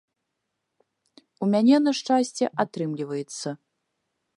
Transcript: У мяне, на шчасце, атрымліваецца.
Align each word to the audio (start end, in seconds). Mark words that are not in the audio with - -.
У 1.43 1.51
мяне, 1.53 1.77
на 1.89 1.95
шчасце, 2.01 2.45
атрымліваецца. 2.65 3.49